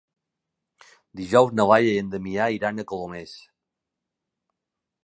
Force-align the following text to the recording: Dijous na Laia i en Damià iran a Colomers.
Dijous 1.19 1.53
na 1.59 1.67
Laia 1.73 1.91
i 1.99 2.01
en 2.05 2.09
Damià 2.15 2.49
iran 2.57 2.87
a 2.87 2.87
Colomers. 2.95 3.37